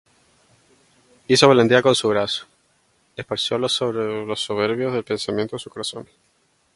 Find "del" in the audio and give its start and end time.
4.93-5.03